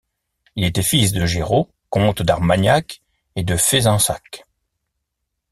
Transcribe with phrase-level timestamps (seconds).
[0.55, 3.03] Il était fils de Géraud, comte d'Armagnac
[3.35, 4.47] et de Fezensac.